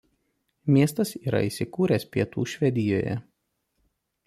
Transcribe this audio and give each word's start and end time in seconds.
Miestas 0.77 1.11
yra 1.17 1.41
įsikūręs 1.49 2.07
Pietų 2.17 2.47
Švedijoje. 2.55 3.15